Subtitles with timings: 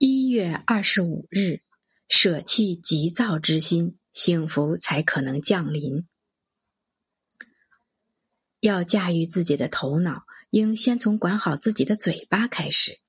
[0.00, 1.62] 一月二十五日，
[2.08, 6.06] 舍弃急躁之心，幸福才可能降临。
[8.60, 13.00] 要驾驭自己的头脑，应先从管好自己的嘴巴开始。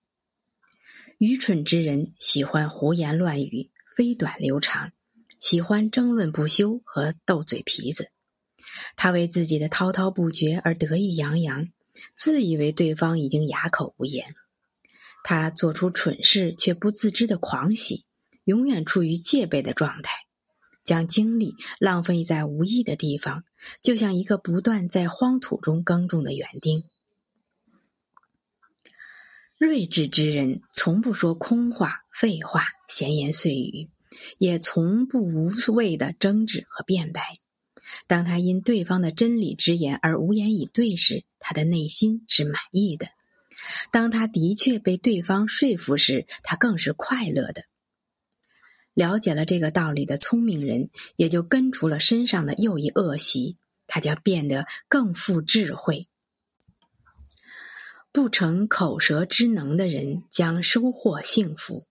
[1.20, 4.92] 愚蠢之人喜欢胡言乱语、飞短流长，
[5.38, 8.10] 喜欢争论不休和斗嘴皮子。
[8.96, 11.68] 他为自己的滔滔不绝而得意洋洋，
[12.16, 14.34] 自以为对方已经哑口无言。
[15.24, 18.06] 他做出蠢事却不自知的狂喜，
[18.46, 20.12] 永远处于戒备的状态，
[20.84, 23.44] 将精力浪费在无益的地方，
[23.82, 26.84] 就像一个不断在荒土中耕种的园丁。
[29.58, 33.90] 睿智之人从不说空话、废话、闲言碎语，
[34.38, 37.34] 也从不无谓的争执和辩白。
[38.08, 43.08] 当他因对方的真理之言而无言以对时，他的内心是满意的；
[43.92, 47.64] 当他的确被对方说服时，他更是快乐的。
[48.94, 56.08] 了解了这个道理的聪明人，也就根除了身上的又一恶习，他将变得更富智慧。
[58.12, 61.86] 不成口舌之能的人将收获幸福。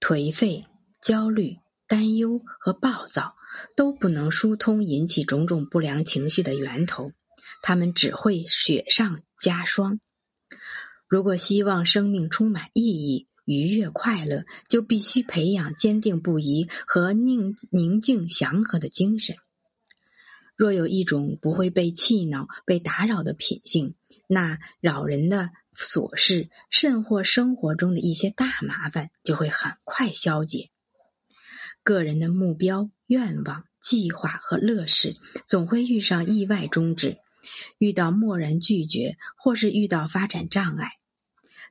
[0.00, 0.64] 颓废、
[1.02, 3.36] 焦虑、担忧和暴躁
[3.76, 7.12] 都不能疏通引起种种不良情绪的源头，
[7.62, 10.00] 他们只会雪上加霜。
[11.08, 19.36] 如果希望生命充满意义、愉悦、快乐，就必须培养坚定不移和宁宁静祥和的精神。
[20.54, 23.94] 若有一种不会被气恼、被打扰的品性，
[24.26, 30.70] 那扰人的琐事，甚或生活中的一些大麻烦，就会很快消解。
[31.82, 35.16] 个人的目标、愿望、计划和乐事，
[35.48, 37.16] 总会遇上意外终止，
[37.78, 40.92] 遇到漠然拒绝，或是遇到发展障碍。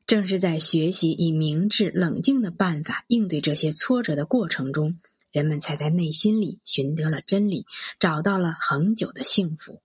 [0.07, 4.97] 正是在学习以明智、冷静的办法应对这些挫折的过程中。
[5.31, 7.67] 人们才在内心里寻得了真理，
[7.99, 9.79] 找到了恒久的幸福。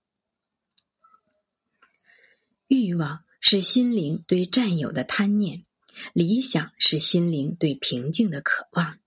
[2.67, 5.63] 欲望是心灵对占有的贪念，
[6.13, 8.97] 理想是心灵对平静的渴望。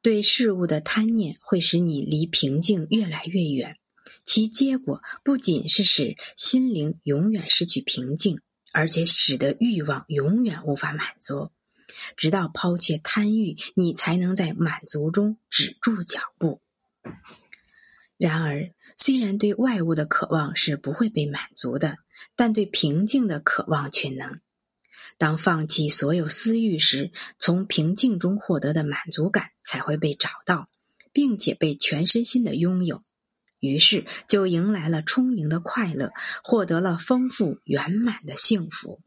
[0.00, 3.76] 对事物的贪念会使你离平静越来越远，
[4.24, 8.40] 其结果不仅是使心灵永远失去平静，
[8.72, 11.50] 而且使得欲望永远无法满足。
[12.16, 16.60] 直到抛却贪欲，你才能在满足中止住脚步。
[18.16, 21.96] 然而，虽然对外物的渴望是不会被满足的，
[22.36, 24.40] 但对平静的渴望却能。
[25.18, 30.68] 当放弃所有私欲时，从平静中获得的满足感才会被找到，
[31.12, 33.02] 并且被全身心的拥有。
[33.60, 36.12] 于是，就迎来了充盈的快乐，
[36.42, 39.00] 获得了丰富圆满的幸福。